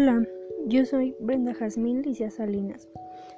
[0.00, 0.24] Hola,
[0.68, 2.86] yo soy Brenda Jazmín Licia Salinas.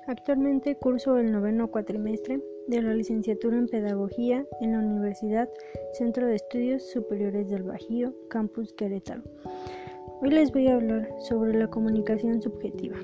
[0.06, 5.48] Actualmente curso el noveno cuatrimestre de la licenciatura en Pedagogía en la Universidad
[5.94, 9.22] Centro de Estudios Superiores del Bajío, Campus Querétaro.
[10.20, 12.98] Hoy les voy a hablar sobre la comunicación subjetiva.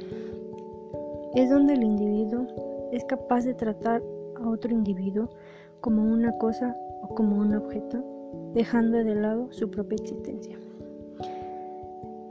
[1.35, 2.47] Es donde el individuo
[2.93, 4.03] es capaz de tratar
[4.39, 5.31] a otro individuo
[5.81, 8.05] como una cosa o como un objeto,
[8.53, 10.59] dejando de lado su propia existencia.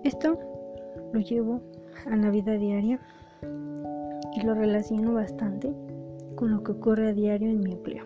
[0.03, 0.37] Esto
[1.15, 1.61] lo llevo
[2.07, 2.99] a la vida diaria
[4.33, 5.73] y lo relaciono bastante
[6.35, 8.03] con lo que ocurre a diario en mi empleo.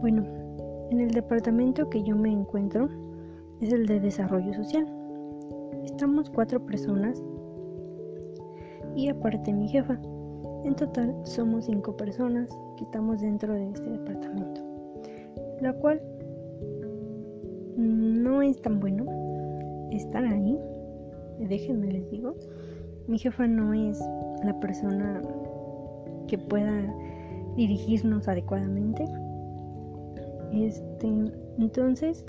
[0.00, 0.24] Bueno,
[0.90, 2.88] en el departamento que yo me encuentro
[3.60, 4.86] es el de desarrollo social.
[5.82, 7.20] Estamos cuatro personas
[8.94, 9.98] y aparte mi jefa.
[10.62, 14.60] En total somos cinco personas que estamos dentro de este departamento,
[15.60, 16.00] la cual
[17.76, 19.06] no es tan bueno
[19.90, 20.56] estar ahí
[21.38, 22.34] déjenme les digo,
[23.06, 24.00] mi jefa no es
[24.44, 25.20] la persona
[26.26, 26.94] que pueda
[27.56, 29.04] dirigirnos adecuadamente.
[30.52, 31.08] Este,
[31.58, 32.24] entonces,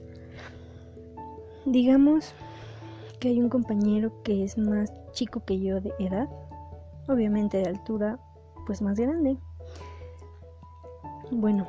[1.65, 2.33] digamos
[3.19, 6.29] que hay un compañero que es más chico que yo de edad,
[7.07, 8.19] obviamente de altura
[8.65, 9.37] pues más grande.
[11.31, 11.67] Bueno,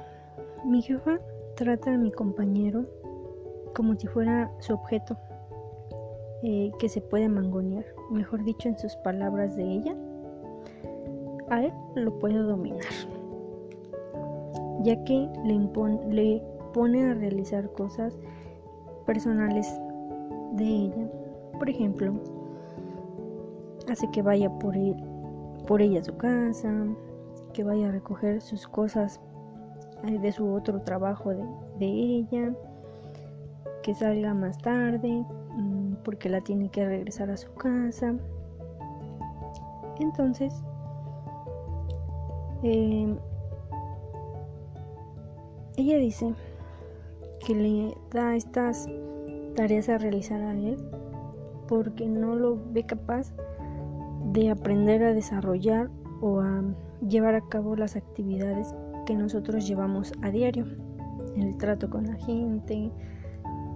[0.64, 1.18] mi jefa
[1.56, 2.86] trata a mi compañero
[3.74, 5.16] como si fuera su objeto,
[6.48, 9.96] eh, que se puede mangonear, mejor dicho en sus palabras de ella,
[11.50, 12.86] a él lo puedo dominar,
[14.84, 15.58] ya que le,
[16.08, 18.16] le pone a realizar cosas
[19.06, 19.68] personales
[20.52, 21.10] de ella.
[21.58, 22.14] Por ejemplo,
[23.90, 24.94] hace que vaya por, él,
[25.66, 26.72] por ella a su casa,
[27.54, 29.20] que vaya a recoger sus cosas
[30.04, 31.44] eh, de su otro trabajo de,
[31.80, 32.54] de ella,
[33.82, 35.26] que salga más tarde,
[36.06, 38.14] porque la tiene que regresar a su casa.
[39.98, 40.54] Entonces,
[42.62, 43.18] em,
[45.76, 46.32] ella dice
[47.44, 48.88] que le da estas
[49.56, 50.76] tareas a realizar a él
[51.66, 53.32] porque no lo ve capaz
[54.32, 55.90] de aprender a desarrollar
[56.20, 56.62] o a
[57.08, 58.72] llevar a cabo las actividades
[59.06, 60.66] que nosotros llevamos a diario,
[61.36, 62.92] el trato con la gente,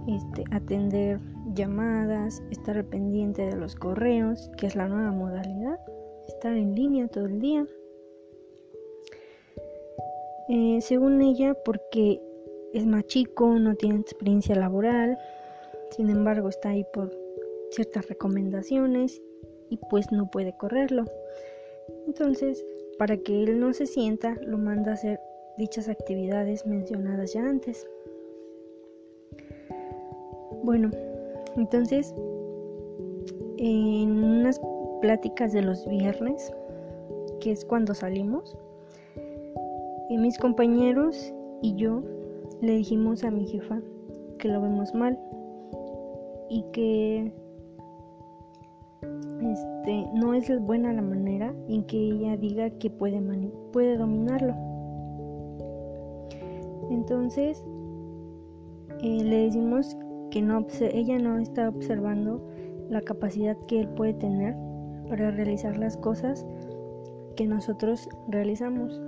[0.07, 1.19] este, atender
[1.53, 5.79] llamadas, estar pendiente de los correos, que es la nueva modalidad,
[6.27, 7.65] estar en línea todo el día.
[10.49, 12.21] Eh, según ella, porque
[12.73, 15.17] es más chico, no tiene experiencia laboral,
[15.91, 17.11] sin embargo está ahí por
[17.71, 19.21] ciertas recomendaciones
[19.69, 21.05] y pues no puede correrlo.
[22.07, 22.65] Entonces,
[22.97, 25.19] para que él no se sienta, lo manda a hacer
[25.57, 27.87] dichas actividades mencionadas ya antes.
[30.63, 30.91] Bueno,
[31.55, 32.13] entonces,
[33.57, 34.59] en unas
[35.01, 36.51] pláticas de los viernes,
[37.39, 38.57] que es cuando salimos,
[40.09, 42.01] eh, mis compañeros y yo
[42.61, 43.81] le dijimos a mi jefa
[44.37, 45.17] que lo vemos mal
[46.49, 47.31] y que
[49.41, 53.21] este, no es buena la manera en que ella diga que puede,
[53.71, 54.53] puede dominarlo.
[56.91, 57.63] Entonces
[59.01, 59.97] eh, le decimos
[60.31, 62.41] que no ella no está observando
[62.89, 64.55] la capacidad que él puede tener
[65.07, 66.45] para realizar las cosas
[67.35, 68.99] que nosotros realizamos.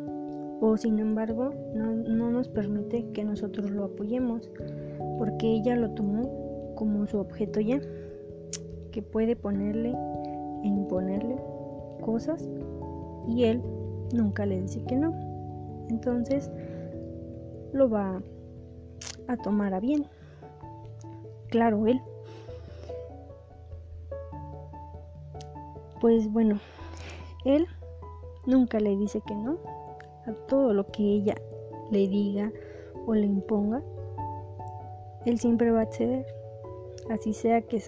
[0.62, 4.52] O sin embargo no, no nos permite que nosotros lo apoyemos
[5.18, 7.82] porque ella lo tomó como su objeto ya
[8.92, 9.94] que puede ponerle
[10.64, 11.36] e imponerle
[12.02, 12.48] cosas
[13.28, 13.62] y él
[14.14, 15.14] nunca le dice que no.
[15.90, 16.52] Entonces
[17.74, 18.22] lo va
[19.28, 20.06] a tomar a bien
[21.54, 22.02] claro él.
[26.02, 26.60] Pues bueno,
[27.46, 27.68] él
[28.48, 29.60] nunca le dice que no
[30.26, 31.36] a todo lo que ella
[31.92, 32.52] le diga
[33.06, 33.84] o le imponga.
[35.28, 36.26] Él siempre va a acceder,
[37.12, 37.80] así sea que,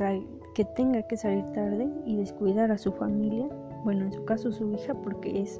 [0.75, 3.49] tenga que salir tarde y descuidar a su familia,
[3.83, 5.59] bueno, en su caso su hija, porque es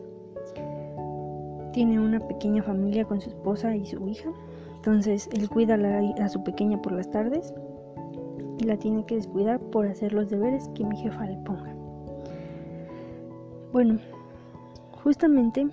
[1.74, 4.30] tiene una pequeña familia con su esposa y su hija.
[4.76, 5.76] Entonces él cuida
[6.20, 7.52] a su pequeña por las tardes
[8.58, 11.76] y la tiene que descuidar por hacer los deberes que mi jefa le ponga.
[13.72, 14.00] Bueno,
[15.04, 15.68] justamente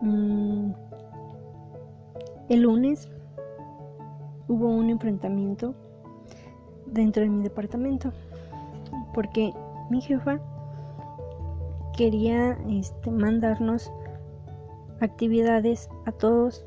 [0.00, 0.70] mm,
[2.48, 3.08] el lunes
[4.48, 5.74] hubo un enfrentamiento
[6.86, 8.12] dentro de mi departamento
[9.12, 9.52] porque
[9.90, 10.40] mi jefa
[11.96, 13.90] quería este, mandarnos
[15.00, 16.64] actividades a todos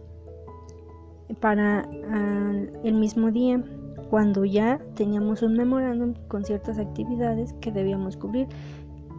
[1.39, 2.53] para ah,
[2.83, 3.63] el mismo día
[4.09, 8.47] cuando ya teníamos un memorándum con ciertas actividades que debíamos cubrir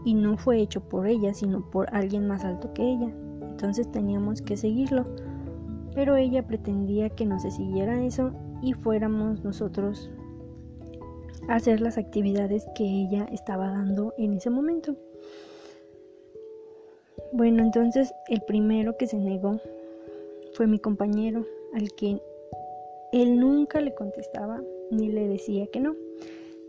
[0.04, 3.12] y no fue hecho por ella, sino por alguien más alto que ella.
[3.42, 5.06] Entonces teníamos que seguirlo.
[5.94, 8.32] Pero ella pretendía que no se siguiera eso
[8.62, 10.10] y fuéramos nosotros
[11.48, 14.96] a hacer las actividades que ella estaba dando en ese momento.
[17.32, 19.60] Bueno, entonces el primero que se negó
[20.54, 21.44] fue mi compañero,
[21.74, 22.20] al que
[23.12, 25.94] él nunca le contestaba ni le decía que no,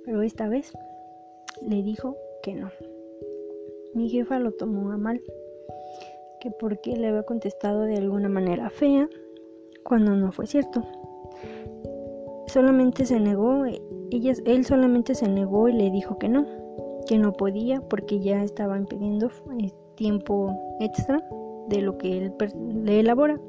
[0.05, 0.71] pero esta vez
[1.61, 2.71] le dijo que no.
[3.93, 5.21] Mi jefa lo tomó a mal,
[6.39, 9.09] que porque le había contestado de alguna manera fea,
[9.83, 10.83] cuando no fue cierto.
[12.47, 13.65] Solamente se negó,
[14.11, 16.45] ella, él solamente se negó y le dijo que no,
[17.07, 19.27] que no podía porque ya estaban pidiendo
[19.59, 21.23] eh, tiempo extra
[21.67, 22.33] de lo que él
[22.83, 23.39] le elabora.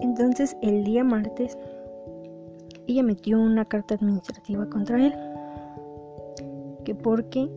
[0.00, 1.58] Entonces el día martes
[2.88, 5.14] ella metió una carta administrativa contra él,
[6.84, 7.50] que porque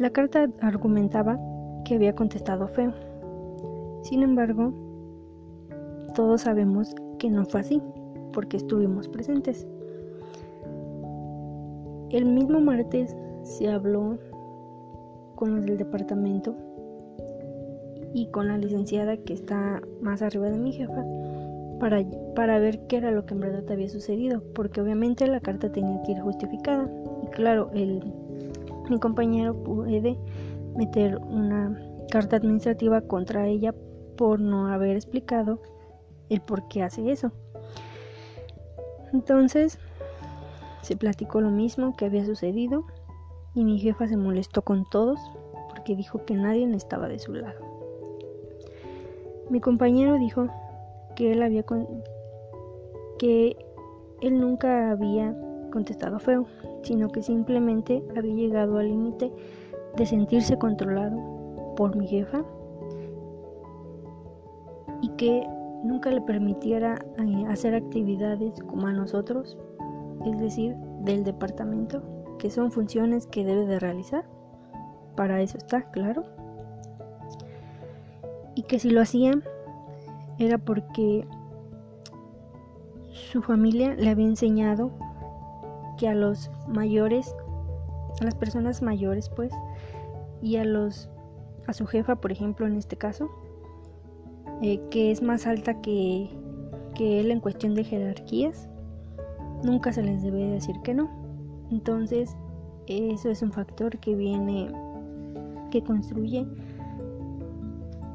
[0.00, 1.38] la carta argumentaba
[1.84, 2.92] que había contestado feo.
[4.02, 4.72] Sin embargo,
[6.16, 7.80] todos sabemos que no fue así,
[8.32, 9.68] porque estuvimos presentes.
[12.10, 14.18] El mismo martes se habló
[15.36, 16.56] con los del departamento
[18.12, 21.04] y con la licenciada que está más arriba de mi jefa
[21.78, 22.04] para,
[22.34, 26.02] para ver qué era lo que en verdad había sucedido, porque obviamente la carta tenía
[26.02, 26.90] que ir justificada.
[27.24, 28.02] Y claro, el,
[28.88, 30.18] mi compañero puede
[30.76, 31.78] meter una
[32.10, 33.74] carta administrativa contra ella
[34.16, 35.60] por no haber explicado
[36.28, 37.32] el por qué hace eso.
[39.12, 39.78] Entonces
[40.82, 42.84] se platicó lo mismo que había sucedido
[43.54, 45.18] y mi jefa se molestó con todos
[45.68, 47.60] porque dijo que nadie estaba de su lado.
[49.50, 50.48] Mi compañero dijo
[51.18, 51.64] que él había
[53.18, 53.56] que
[54.20, 55.36] él nunca había
[55.72, 56.46] contestado feo,
[56.82, 59.32] sino que simplemente había llegado al límite
[59.96, 62.44] de sentirse controlado por mi jefa
[65.02, 65.44] y que
[65.82, 69.58] nunca le permitiera eh, hacer actividades como a nosotros,
[70.24, 72.00] es decir, del departamento,
[72.38, 74.24] que son funciones que debe de realizar.
[75.16, 76.22] Para eso está, claro
[78.58, 79.44] y que si lo hacían
[80.38, 81.26] era porque
[83.10, 84.90] su familia le había enseñado
[85.98, 87.34] que a los mayores,
[88.20, 89.52] a las personas mayores pues,
[90.40, 91.10] y a los
[91.66, 93.28] a su jefa, por ejemplo, en este caso,
[94.62, 96.30] eh, que es más alta que,
[96.94, 98.70] que él en cuestión de jerarquías,
[99.62, 101.10] nunca se les debe decir que no.
[101.70, 102.34] Entonces,
[102.86, 104.72] eso es un factor que viene,
[105.70, 106.46] que construye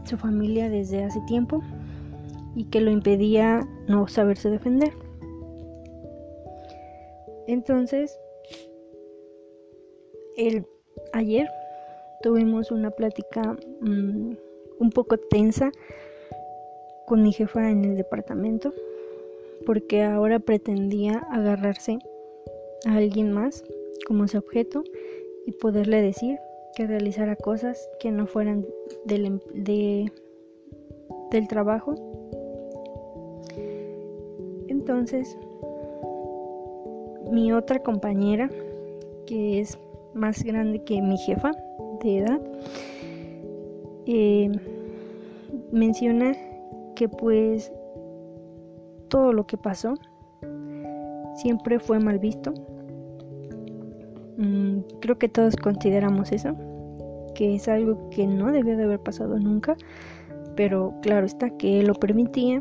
[0.05, 1.61] su familia desde hace tiempo
[2.55, 4.93] y que lo impedía no saberse defender.
[7.47, 8.17] Entonces,
[10.37, 10.65] el,
[11.13, 11.47] ayer
[12.21, 14.33] tuvimos una plática mm,
[14.79, 15.71] un poco tensa
[17.05, 18.73] con mi jefa en el departamento
[19.65, 21.99] porque ahora pretendía agarrarse
[22.85, 23.63] a alguien más
[24.05, 24.83] como su objeto
[25.45, 26.37] y poderle decir
[26.75, 28.65] que realizara cosas que no fueran
[29.05, 30.11] del, em, de,
[31.31, 31.95] del trabajo.
[34.83, 35.37] Entonces,
[37.31, 38.49] mi otra compañera,
[39.25, 39.79] que es
[40.13, 41.53] más grande que mi jefa
[42.03, 42.41] de edad,
[44.07, 44.51] eh,
[45.71, 46.33] menciona
[46.97, 47.71] que pues
[49.07, 49.93] todo lo que pasó
[51.35, 52.53] siempre fue mal visto.
[54.35, 56.57] Mm, creo que todos consideramos eso,
[57.35, 59.77] que es algo que no debió de haber pasado nunca,
[60.57, 62.59] pero claro está que lo permitía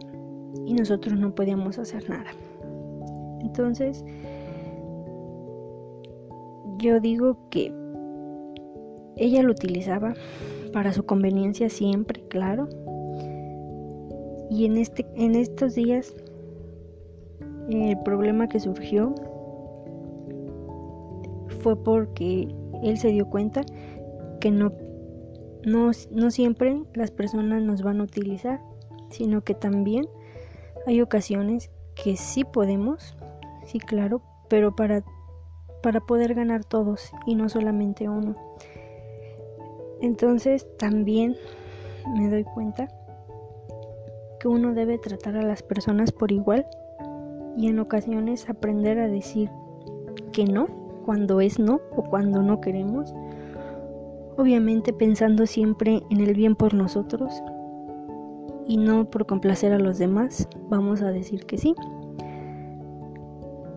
[0.67, 2.31] y nosotros no podíamos hacer nada.
[3.41, 4.05] Entonces,
[6.79, 7.73] yo digo que
[9.17, 10.15] ella lo utilizaba
[10.73, 12.69] para su conveniencia siempre, claro.
[14.51, 16.15] Y en este en estos días
[17.69, 19.15] el problema que surgió
[21.61, 22.49] fue porque
[22.83, 23.63] él se dio cuenta
[24.41, 24.73] que no,
[25.65, 28.61] no, no siempre las personas nos van a utilizar,
[29.11, 30.07] sino que también
[30.87, 33.17] hay ocasiones que sí podemos,
[33.67, 35.05] sí claro, pero para,
[35.83, 38.37] para poder ganar todos y no solamente uno.
[40.01, 41.37] Entonces también
[42.17, 42.89] me doy cuenta
[44.41, 46.67] que uno debe tratar a las personas por igual
[47.57, 49.49] y en ocasiones aprender a decir
[50.33, 50.67] que no
[51.05, 53.15] cuando es no o cuando no queremos.
[54.37, 57.43] Obviamente pensando siempre en el bien por nosotros
[58.67, 61.75] y no por complacer a los demás, vamos a decir que sí.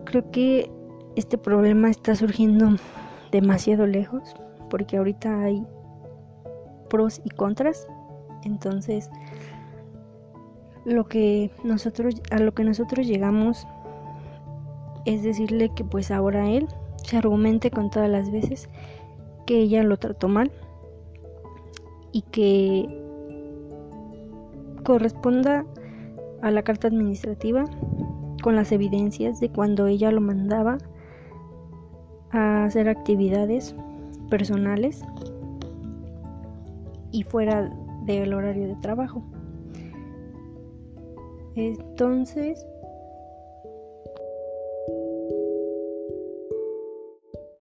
[0.04, 0.70] creo que
[1.16, 2.76] este problema está surgiendo
[3.32, 4.34] demasiado lejos
[4.70, 5.64] porque ahorita hay
[6.88, 7.86] pros y contras.
[8.44, 9.10] Entonces,
[10.84, 13.66] lo que nosotros a lo que nosotros llegamos
[15.04, 16.68] es decirle que pues ahora él
[17.02, 18.68] se argumente con todas las veces
[19.46, 20.50] que ella lo trató mal
[22.12, 23.05] y que
[24.86, 25.66] corresponda
[26.42, 27.64] a la carta administrativa
[28.42, 30.78] con las evidencias de cuando ella lo mandaba
[32.30, 33.74] a hacer actividades
[34.30, 35.04] personales
[37.10, 37.68] y fuera
[38.04, 39.24] del horario de trabajo.
[41.56, 42.64] Entonces,